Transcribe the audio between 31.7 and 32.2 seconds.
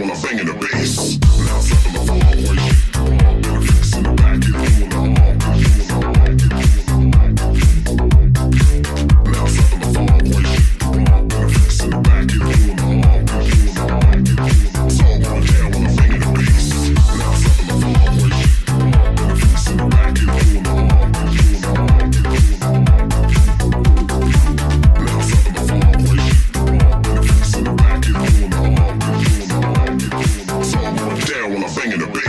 banging a